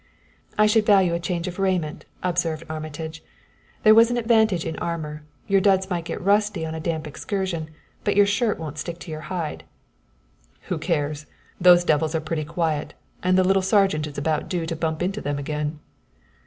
[0.57, 3.21] "I should value a change of raiment," observed Armitage.
[3.83, 7.69] "There was an advantage in armor your duds might get rusty on a damp excursion,
[8.03, 9.63] but your shirt wouldn't stick to your hide."
[10.69, 11.27] "Who cares?
[11.59, 15.21] Those devils are pretty quiet, and the little sergeant is about due to bump into
[15.21, 15.77] them again."